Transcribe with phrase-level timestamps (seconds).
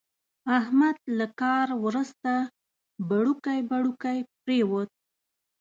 [0.59, 2.31] احمد له کار ورسته
[3.09, 4.89] پړوکی پړوکی پرېوت.